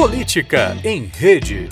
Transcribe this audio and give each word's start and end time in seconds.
Política 0.00 0.78
em 0.82 1.10
Rede. 1.14 1.68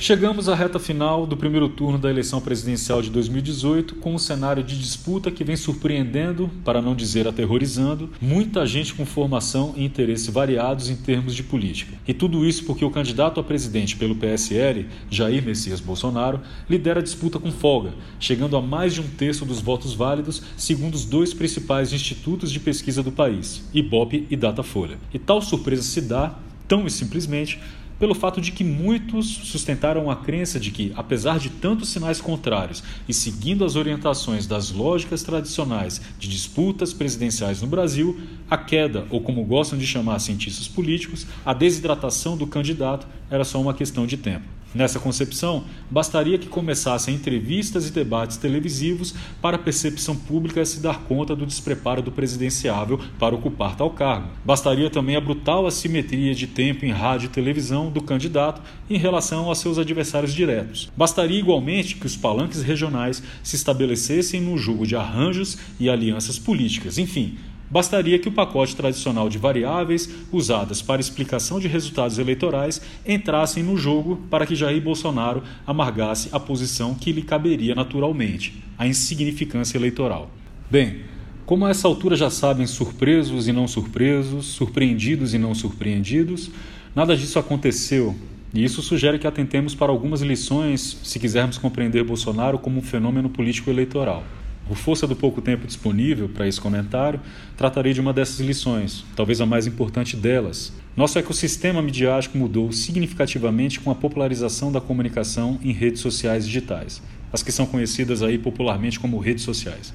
Chegamos 0.00 0.48
à 0.48 0.54
reta 0.54 0.78
final 0.78 1.26
do 1.26 1.36
primeiro 1.36 1.68
turno 1.68 1.98
da 1.98 2.08
eleição 2.08 2.40
presidencial 2.40 3.02
de 3.02 3.10
2018, 3.10 3.96
com 3.96 4.14
um 4.14 4.18
cenário 4.18 4.64
de 4.64 4.78
disputa 4.78 5.30
que 5.30 5.44
vem 5.44 5.56
surpreendendo, 5.56 6.50
para 6.64 6.80
não 6.80 6.94
dizer 6.94 7.28
aterrorizando, 7.28 8.08
muita 8.18 8.64
gente 8.64 8.94
com 8.94 9.04
formação 9.04 9.74
e 9.76 9.84
interesse 9.84 10.30
variados 10.30 10.88
em 10.88 10.96
termos 10.96 11.34
de 11.34 11.42
política. 11.42 11.98
E 12.08 12.14
tudo 12.14 12.46
isso 12.46 12.64
porque 12.64 12.82
o 12.82 12.90
candidato 12.90 13.38
a 13.38 13.44
presidente 13.44 13.94
pelo 13.94 14.16
PSL, 14.16 14.86
Jair 15.10 15.44
Messias 15.44 15.80
Bolsonaro, 15.80 16.40
lidera 16.66 17.00
a 17.00 17.02
disputa 17.02 17.38
com 17.38 17.52
folga, 17.52 17.92
chegando 18.18 18.56
a 18.56 18.62
mais 18.62 18.94
de 18.94 19.02
um 19.02 19.06
terço 19.06 19.44
dos 19.44 19.60
votos 19.60 19.92
válidos, 19.92 20.42
segundo 20.56 20.94
os 20.94 21.04
dois 21.04 21.34
principais 21.34 21.92
institutos 21.92 22.50
de 22.50 22.58
pesquisa 22.58 23.02
do 23.02 23.12
país, 23.12 23.68
Ibope 23.74 24.26
e 24.30 24.34
Datafolha. 24.34 24.96
E 25.12 25.18
tal 25.18 25.42
surpresa 25.42 25.82
se 25.82 26.00
dá, 26.00 26.38
tão 26.66 26.86
e 26.86 26.90
simplesmente, 26.90 27.60
pelo 28.00 28.14
fato 28.14 28.40
de 28.40 28.50
que 28.50 28.64
muitos 28.64 29.26
sustentaram 29.26 30.10
a 30.10 30.16
crença 30.16 30.58
de 30.58 30.70
que, 30.70 30.90
apesar 30.96 31.38
de 31.38 31.50
tantos 31.50 31.90
sinais 31.90 32.18
contrários 32.18 32.82
e 33.06 33.12
seguindo 33.12 33.62
as 33.62 33.76
orientações 33.76 34.46
das 34.46 34.72
lógicas 34.72 35.22
tradicionais 35.22 36.00
de 36.18 36.26
disputas 36.26 36.94
presidenciais 36.94 37.60
no 37.60 37.68
Brasil, 37.68 38.18
a 38.50 38.56
queda, 38.56 39.06
ou 39.10 39.20
como 39.20 39.44
gostam 39.44 39.78
de 39.78 39.86
chamar 39.86 40.18
cientistas 40.18 40.66
políticos, 40.66 41.26
a 41.44 41.52
desidratação 41.52 42.38
do 42.38 42.46
candidato 42.46 43.06
era 43.30 43.44
só 43.44 43.60
uma 43.60 43.74
questão 43.74 44.06
de 44.06 44.16
tempo. 44.16 44.44
Nessa 44.72 45.00
concepção, 45.00 45.64
bastaria 45.90 46.38
que 46.38 46.46
começassem 46.46 47.16
entrevistas 47.16 47.88
e 47.88 47.92
debates 47.92 48.36
televisivos 48.36 49.12
para 49.42 49.56
a 49.56 49.58
percepção 49.58 50.14
pública 50.14 50.64
se 50.64 50.78
dar 50.78 51.00
conta 51.00 51.34
do 51.34 51.44
despreparo 51.44 52.00
do 52.00 52.12
presidenciável 52.12 53.00
para 53.18 53.34
ocupar 53.34 53.74
tal 53.74 53.90
cargo. 53.90 54.28
Bastaria 54.44 54.88
também 54.88 55.16
a 55.16 55.20
brutal 55.20 55.66
assimetria 55.66 56.32
de 56.36 56.46
tempo 56.46 56.84
em 56.84 56.92
rádio 56.92 57.26
e 57.26 57.30
televisão 57.30 57.90
do 57.90 58.00
candidato 58.00 58.62
em 58.88 58.96
relação 58.96 59.46
aos 59.46 59.58
seus 59.58 59.76
adversários 59.76 60.32
diretos. 60.32 60.88
Bastaria 60.96 61.40
igualmente 61.40 61.96
que 61.96 62.06
os 62.06 62.16
palanques 62.16 62.62
regionais 62.62 63.20
se 63.42 63.56
estabelecessem 63.56 64.40
no 64.40 64.56
jogo 64.56 64.86
de 64.86 64.94
arranjos 64.94 65.58
e 65.80 65.90
alianças 65.90 66.38
políticas. 66.38 66.96
Enfim, 66.96 67.36
Bastaria 67.70 68.18
que 68.18 68.28
o 68.28 68.32
pacote 68.32 68.74
tradicional 68.74 69.28
de 69.28 69.38
variáveis 69.38 70.10
usadas 70.32 70.82
para 70.82 71.00
explicação 71.00 71.60
de 71.60 71.68
resultados 71.68 72.18
eleitorais 72.18 72.82
entrassem 73.06 73.62
no 73.62 73.76
jogo 73.76 74.16
para 74.28 74.44
que 74.44 74.56
Jair 74.56 74.82
Bolsonaro 74.82 75.44
amargasse 75.64 76.28
a 76.32 76.40
posição 76.40 76.96
que 76.96 77.12
lhe 77.12 77.22
caberia 77.22 77.76
naturalmente, 77.76 78.60
a 78.76 78.88
insignificância 78.88 79.78
eleitoral. 79.78 80.28
Bem, 80.68 81.02
como 81.46 81.64
a 81.64 81.70
essa 81.70 81.86
altura 81.86 82.16
já 82.16 82.28
sabem 82.28 82.66
surpresos 82.66 83.46
e 83.46 83.52
não 83.52 83.68
surpresos, 83.68 84.46
surpreendidos 84.46 85.32
e 85.32 85.38
não 85.38 85.54
surpreendidos, 85.54 86.50
nada 86.92 87.16
disso 87.16 87.38
aconteceu. 87.38 88.16
E 88.52 88.64
isso 88.64 88.82
sugere 88.82 89.16
que 89.16 89.28
atentemos 89.28 89.76
para 89.76 89.92
algumas 89.92 90.22
lições 90.22 90.98
se 91.04 91.20
quisermos 91.20 91.56
compreender 91.56 92.02
Bolsonaro 92.02 92.58
como 92.58 92.80
um 92.80 92.82
fenômeno 92.82 93.30
político 93.30 93.70
eleitoral. 93.70 94.24
Por 94.70 94.76
força 94.76 95.04
do 95.04 95.16
pouco 95.16 95.42
tempo 95.42 95.66
disponível 95.66 96.28
para 96.28 96.46
esse 96.46 96.60
comentário, 96.60 97.20
tratarei 97.56 97.92
de 97.92 98.00
uma 98.00 98.12
dessas 98.12 98.38
lições, 98.38 99.04
talvez 99.16 99.40
a 99.40 99.44
mais 99.44 99.66
importante 99.66 100.16
delas. 100.16 100.72
Nosso 100.96 101.18
ecossistema 101.18 101.82
midiático 101.82 102.38
mudou 102.38 102.70
significativamente 102.70 103.80
com 103.80 103.90
a 103.90 103.96
popularização 103.96 104.70
da 104.70 104.80
comunicação 104.80 105.58
em 105.60 105.72
redes 105.72 106.00
sociais 106.00 106.46
digitais, 106.46 107.02
as 107.32 107.42
que 107.42 107.50
são 107.50 107.66
conhecidas 107.66 108.22
aí 108.22 108.38
popularmente 108.38 109.00
como 109.00 109.18
redes 109.18 109.42
sociais. 109.42 109.92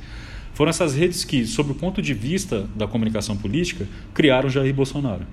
Foram 0.53 0.71
essas 0.71 0.93
redes 0.93 1.23
que, 1.23 1.45
sob 1.45 1.71
o 1.71 1.75
ponto 1.75 2.01
de 2.01 2.13
vista 2.13 2.67
da 2.75 2.85
comunicação 2.85 3.37
política, 3.37 3.87
criaram 4.13 4.49
Jair 4.49 4.73
Bolsonaro. 4.73 5.25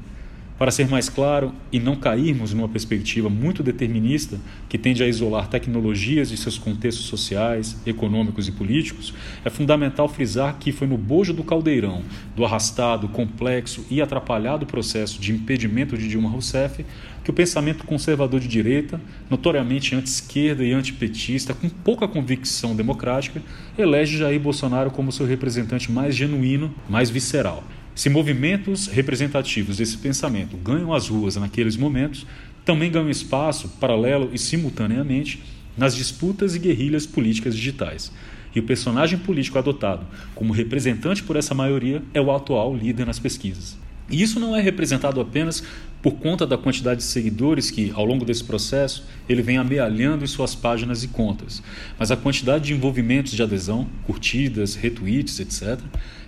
Para 0.63 0.71
ser 0.71 0.87
mais 0.87 1.09
claro 1.09 1.53
e 1.73 1.81
não 1.81 1.97
cairmos 1.97 2.55
numa 2.55 2.69
perspectiva 2.69 3.29
muito 3.29 3.65
determinista 3.65 4.39
que 4.69 4.79
tende 4.79 5.03
a 5.03 5.09
isolar 5.09 5.49
tecnologias 5.49 6.29
de 6.29 6.37
seus 6.37 6.57
contextos 6.57 7.07
sociais, 7.07 7.77
econômicos 7.85 8.47
e 8.47 8.53
políticos, 8.53 9.13
é 9.45 9.51
fundamental 9.51 10.09
frisar 10.09 10.57
que 10.61 10.71
foi 10.71 10.87
no 10.87 10.97
bojo 10.97 11.33
do 11.33 11.43
caldeirão, 11.43 12.05
do 12.37 12.45
arrastado, 12.45 13.09
complexo 13.09 13.85
e 13.91 14.01
atrapalhado 14.01 14.65
processo 14.65 15.21
de 15.21 15.33
impedimento 15.33 15.99
de 15.99 16.07
Dilma 16.09 16.29
Rousseff, 16.29 16.87
que 17.25 17.31
o 17.31 17.35
pensamento 17.35 17.85
conservador 17.85 18.39
de 18.39 18.47
direita, 18.47 19.01
notoriamente 19.29 19.97
anti-esquerda 19.97 20.63
e 20.63 20.73
antipetista, 20.73 21.55
com 21.55 21.69
pouca 21.69 22.07
convicção 22.07 22.77
democrática, 22.77 23.43
elege 23.77 24.17
Jair 24.17 24.39
Bolsonaro 24.39 24.93
como 24.93 25.11
seu 25.11 25.27
representante 25.27 25.91
mais 25.91 26.15
genuíno, 26.15 26.73
mais 26.89 27.11
visceral. 27.11 27.65
Se 27.95 28.09
movimentos 28.09 28.87
representativos 28.87 29.77
desse 29.77 29.99
pensamento 29.99 30.57
ganham 30.57 30.95
as 30.95 31.09
ruas 31.09 31.37
naqueles 31.37 31.77
momentos, 31.77 32.27
também 32.65 32.91
ganham 32.91 33.11
espaço, 33.11 33.69
paralelo 33.81 34.31
e 34.33 34.39
simultaneamente, 34.39 35.43
nas 35.77 35.95
disputas 35.95 36.55
e 36.55 36.59
guerrilhas 36.59 37.07
políticas 37.07 37.55
digitais. 37.55 38.13
E 38.55 38.61
o 38.61 38.63
personagem 38.63 39.19
político 39.19 39.59
adotado 39.59 40.07
como 40.35 40.53
representante 40.53 41.23
por 41.23 41.37
essa 41.37 41.55
maioria 41.55 42.03
é 42.13 42.21
o 42.21 42.31
atual 42.31 42.75
líder 42.75 43.07
nas 43.07 43.19
pesquisas. 43.19 43.77
E 44.13 44.23
isso 44.23 44.39
não 44.39 44.55
é 44.55 44.61
representado 44.61 45.21
apenas 45.23 45.63
por 46.03 46.13
conta 46.15 46.47
da 46.47 46.59
quantidade 46.59 46.99
de 46.99 47.07
seguidores 47.07 47.71
que, 47.71 47.91
ao 47.95 48.05
longo 48.05 48.27
desse 48.27 48.45
processo, 48.45 49.07
ele 49.27 49.41
vem 49.41 49.57
amealhando 49.57 50.23
em 50.23 50.27
suas 50.27 50.55
páginas 50.55 51.03
e 51.03 51.09
contas, 51.09 51.63
mas 51.99 52.11
a 52.11 52.17
quantidade 52.17 52.65
de 52.67 52.75
envolvimentos 52.75 53.33
de 53.33 53.43
adesão, 53.43 53.89
curtidas, 54.05 54.75
retweets, 54.75 55.41
etc., 55.41 55.81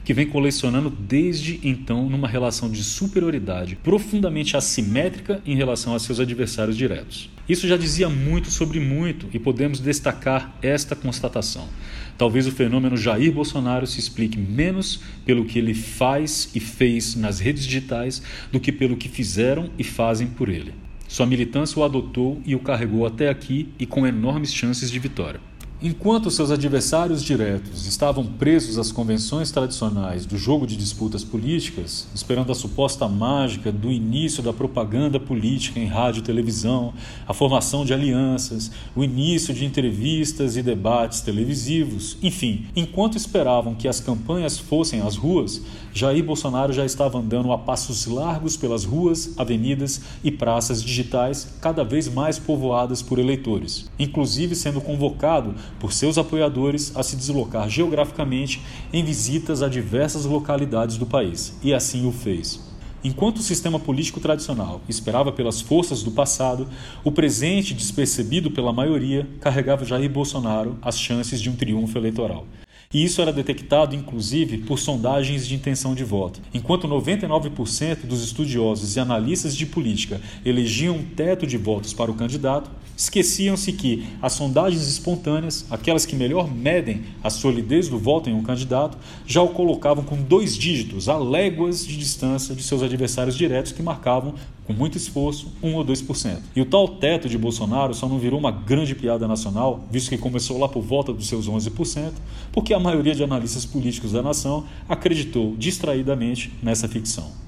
que 0.03 0.15
vem 0.15 0.27
colecionando 0.27 0.91
desde 0.91 1.61
então 1.63 2.09
numa 2.09 2.29
relação 2.29 2.71
de 2.71 2.83
superioridade 2.85 3.77
profundamente 3.77 4.57
assimétrica 4.57 5.43
em 5.45 5.57
relação 5.57 5.95
a 5.95 5.99
seus 5.99 6.21
adversários 6.21 6.77
diretos. 6.77 7.34
Isso 7.47 7.69
já 7.69 7.77
dizia 7.77 8.09
muito 8.09 8.51
sobre 8.51 8.81
muito 8.81 9.29
e 9.33 9.39
podemos 9.39 9.79
destacar 9.79 10.57
esta 10.63 10.97
constatação. 10.97 11.69
Talvez 12.17 12.47
o 12.47 12.53
fenômeno 12.53 12.97
Jair 12.97 13.31
Bolsonaro 13.33 13.87
se 13.87 14.01
explique 14.01 14.39
menos 14.39 15.01
pelo 15.27 15.45
que 15.45 15.59
ele 15.59 15.75
faz 15.75 16.51
e 16.55 16.61
fez 16.61 17.15
nas 17.15 17.41
redes 17.41 17.67
digitais 17.67 18.23
do 18.51 18.59
que 18.59 18.73
pelo 18.73 18.97
que 18.97 19.11
fizeram 19.11 19.69
e 19.79 19.85
fazem 19.85 20.27
por 20.27 20.49
ele. 20.49 20.73
Sua 21.07 21.27
militância 21.27 21.79
o 21.79 21.85
adotou 21.85 22.41
e 22.47 22.55
o 22.55 22.61
carregou 22.61 23.05
até 23.05 23.29
aqui 23.29 23.69
e 23.79 23.85
com 23.85 24.07
enormes 24.07 24.53
chances 24.53 24.91
de 24.91 24.99
vitória. 24.99 25.39
Enquanto 25.87 26.31
seus 26.31 26.51
adversários 26.51 27.23
diretos 27.23 27.87
estavam 27.87 28.25
presos 28.25 28.79
às 28.79 28.91
convenções 28.91 29.51
tradicionais 29.51 30.25
do 30.25 30.39
jogo 30.39 30.67
de 30.67 30.79
disputas 30.79 31.23
políticas, 31.23 32.09
esperando 32.15 32.51
a 32.51 32.55
suposta 32.55 33.07
mágica 33.07 33.71
do 33.71 33.93
início 33.93 34.43
da 34.43 34.51
propaganda 34.51 35.21
política 35.21 35.79
em 35.79 35.85
rádio 35.85 36.21
e 36.21 36.23
televisão, 36.23 36.95
a 37.29 37.35
formação 37.35 37.85
de 37.85 37.93
alianças, 37.93 38.71
o 38.97 39.05
início 39.05 39.53
de 39.53 39.67
entrevistas 39.67 40.57
e 40.57 40.63
debates 40.63 41.21
televisivos, 41.21 42.17
enfim, 42.23 42.65
enquanto 42.75 43.19
esperavam 43.19 43.75
que 43.75 43.87
as 43.87 44.01
campanhas 44.01 44.59
fossem 44.59 45.03
às 45.03 45.17
ruas, 45.17 45.61
Jair 45.93 46.25
Bolsonaro 46.25 46.73
já 46.73 46.87
estava 46.87 47.19
andando 47.19 47.53
a 47.53 47.59
passos 47.59 48.07
largos 48.07 48.57
pelas 48.57 48.87
ruas, 48.87 49.35
avenidas 49.37 50.01
e 50.25 50.31
praças 50.31 50.83
digitais 50.83 51.47
cada 51.61 51.85
vez 51.85 52.09
mais 52.09 52.39
povoadas 52.39 53.03
por 53.03 53.19
eleitores, 53.19 53.91
inclusive 53.99 54.55
sendo 54.55 54.81
convocado 54.81 55.55
por 55.79 55.93
seus 55.93 56.19
apoiadores 56.19 56.93
a 56.97 57.03
se 57.03 57.17
deslocar 57.17 57.69
geograficamente 57.69 58.61
em 58.93 59.05
visitas 59.05 59.63
a 59.63 59.69
diversas 59.69 60.25
localidades 60.25 60.97
do 60.97 61.07
país, 61.07 61.59
e 61.63 61.73
assim 61.73 62.07
o 62.07 62.13
fez. 62.13 62.61
Enquanto 63.05 63.37
o 63.37 63.43
sistema 63.43 63.79
político 63.79 64.19
tradicional 64.19 64.81
esperava 64.89 65.31
pelas 65.31 65.61
forças 65.61 66.03
do 66.03 66.11
passado, 66.11 66.67
o 67.05 67.13
presente, 67.13 67.75
despercebido 67.75 68.51
pela 68.51 68.73
maioria, 68.73 69.29
carregava 69.41 69.85
Jair 69.85 70.09
Bolsonaro 70.09 70.79
as 70.81 70.99
chances 70.99 71.39
de 71.39 71.51
um 71.51 71.55
triunfo 71.55 71.99
eleitoral. 71.99 72.47
E 72.95 73.05
isso 73.05 73.21
era 73.21 73.33
detectado, 73.33 73.95
inclusive, 73.95 74.59
por 74.59 74.79
sondagens 74.79 75.47
de 75.47 75.55
intenção 75.55 75.95
de 75.95 76.05
voto. 76.05 76.41
Enquanto 76.55 76.87
99% 76.87 78.07
dos 78.07 78.23
estudiosos 78.23 78.97
e 78.97 79.01
analistas 79.01 79.57
de 79.57 79.67
política 79.67 80.21
elegiam 80.45 80.97
um 80.97 81.03
teto 81.03 81.45
de 81.47 81.59
votos 81.59 81.93
para 81.93 82.11
o 82.11 82.15
candidato, 82.15 82.71
esqueciam-se 82.97 83.73
que 83.73 84.07
as 84.21 84.33
sondagens 84.33 84.87
espontâneas, 84.87 85.67
aquelas 85.71 86.07
que 86.07 86.17
melhor 86.17 86.53
medem 86.53 87.03
a 87.23 87.31
solidez 87.31 87.89
do 87.89 87.99
voto 87.99 88.29
em 88.31 88.35
um 88.35 88.43
candidato, 88.43 88.97
já 89.27 89.43
o 89.43 89.49
colocavam 89.49 90.05
com 90.05 90.17
dois 90.17 90.57
dígitos, 90.57 91.09
a 91.09 91.19
léguas 91.19 91.87
de 91.87 91.97
distância 91.97 92.55
de 92.55 92.63
seus 92.63 92.83
adversários 92.83 93.37
diretos 93.37 93.73
que 93.73 93.83
marcavam 93.83 94.35
com 94.67 94.73
muito 94.73 94.97
esforço, 94.97 95.53
1 95.63 95.75
ou 95.75 95.85
2%. 95.85 96.39
E 96.57 96.61
o 96.61 96.65
tal 96.65 96.89
teto 96.89 97.29
de 97.29 97.37
Bolsonaro 97.37 97.95
só 97.95 98.09
não 98.09 98.19
virou 98.19 98.39
uma 98.39 98.51
grande 98.51 98.95
piada 98.95 99.29
nacional, 99.29 99.87
visto 99.91 100.09
que 100.09 100.19
começou 100.19 100.59
lá 100.59 100.69
por 100.69 100.83
volta 100.83 101.13
dos 101.13 101.29
seus 101.29 101.49
11%, 101.49 102.13
porque 102.51 102.73
a 102.73 102.81
maioria 102.81 103.15
de 103.15 103.23
analistas 103.23 103.67
políticos 103.67 104.13
da 104.13 104.23
nação 104.23 104.65
acreditou 104.89 105.55
distraidamente 105.57 106.53
nessa 106.63 106.89
ficção. 106.89 107.44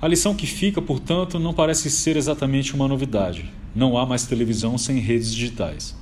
A 0.00 0.06
lição 0.06 0.34
que 0.34 0.46
fica, 0.46 0.82
portanto, 0.82 1.38
não 1.38 1.54
parece 1.54 1.88
ser 1.90 2.18
exatamente 2.18 2.74
uma 2.74 2.86
novidade. 2.86 3.50
Não 3.74 3.96
há 3.96 4.04
mais 4.04 4.26
televisão 4.26 4.76
sem 4.76 4.98
redes 4.98 5.34
digitais. 5.34 5.96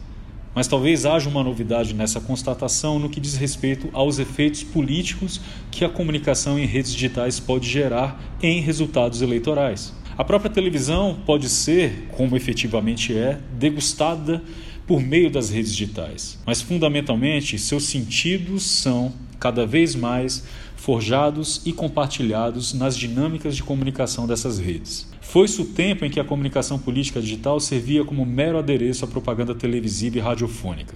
Mas 0.52 0.66
talvez 0.66 1.06
haja 1.06 1.28
uma 1.28 1.44
novidade 1.44 1.94
nessa 1.94 2.20
constatação 2.20 2.98
no 2.98 3.08
que 3.08 3.20
diz 3.20 3.36
respeito 3.36 3.88
aos 3.92 4.18
efeitos 4.18 4.64
políticos 4.64 5.40
que 5.70 5.84
a 5.84 5.88
comunicação 5.88 6.58
em 6.58 6.66
redes 6.66 6.92
digitais 6.92 7.38
pode 7.38 7.68
gerar 7.68 8.20
em 8.42 8.60
resultados 8.60 9.22
eleitorais. 9.22 9.94
A 10.18 10.24
própria 10.24 10.50
televisão 10.50 11.16
pode 11.24 11.48
ser, 11.48 12.08
como 12.16 12.36
efetivamente 12.36 13.16
é, 13.16 13.38
degustada 13.52 14.42
por 14.88 15.00
meio 15.00 15.30
das 15.30 15.50
redes 15.50 15.72
digitais, 15.72 16.38
mas 16.44 16.60
fundamentalmente 16.60 17.58
seus 17.58 17.84
sentidos 17.84 18.64
são 18.64 19.12
cada 19.38 19.66
vez 19.66 19.94
mais 19.94 20.44
forjados 20.84 21.62
e 21.64 21.72
compartilhados 21.72 22.74
nas 22.74 22.94
dinâmicas 22.94 23.56
de 23.56 23.62
comunicação 23.62 24.26
dessas 24.26 24.58
redes. 24.58 25.10
Foi-se 25.22 25.62
o 25.62 25.64
tempo 25.64 26.04
em 26.04 26.10
que 26.10 26.20
a 26.20 26.24
comunicação 26.24 26.78
política 26.78 27.22
digital 27.22 27.58
servia 27.58 28.04
como 28.04 28.26
mero 28.26 28.58
adereço 28.58 29.02
à 29.02 29.08
propaganda 29.08 29.54
televisiva 29.54 30.18
e 30.18 30.20
radiofônica. 30.20 30.94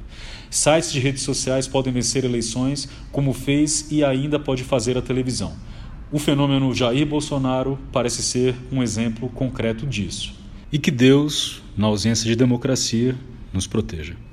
Sites 0.50 0.92
de 0.92 1.00
redes 1.00 1.22
sociais 1.22 1.66
podem 1.66 1.90
vencer 1.90 2.22
eleições, 2.22 2.86
como 3.10 3.32
fez 3.32 3.90
e 3.90 4.04
ainda 4.04 4.38
pode 4.38 4.62
fazer 4.62 4.98
a 4.98 5.02
televisão. 5.02 5.54
O 6.12 6.18
fenômeno 6.18 6.74
Jair 6.74 7.06
Bolsonaro 7.06 7.78
parece 7.90 8.22
ser 8.22 8.54
um 8.70 8.82
exemplo 8.82 9.30
concreto 9.30 9.86
disso. 9.86 10.34
E 10.70 10.78
que 10.78 10.90
Deus, 10.90 11.62
na 11.74 11.86
ausência 11.86 12.26
de 12.26 12.36
democracia, 12.36 13.16
nos 13.54 13.66
proteja. 13.66 14.27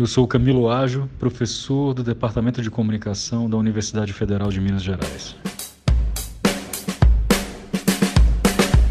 Eu 0.00 0.06
sou 0.06 0.26
Camilo 0.26 0.70
Ágio, 0.70 1.10
professor 1.18 1.92
do 1.92 2.02
Departamento 2.02 2.62
de 2.62 2.70
Comunicação 2.70 3.50
da 3.50 3.58
Universidade 3.58 4.14
Federal 4.14 4.48
de 4.48 4.58
Minas 4.58 4.82
Gerais. 4.82 5.36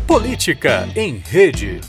Política 0.06 0.88
em 0.96 1.16
Rede. 1.18 1.82